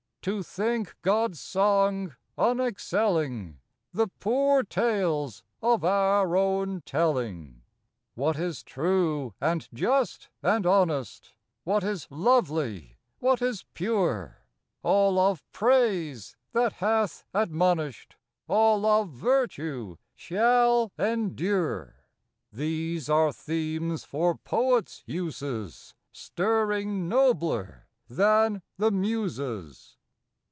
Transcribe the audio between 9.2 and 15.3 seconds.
and just and honest, What is lovely, what is pure,— All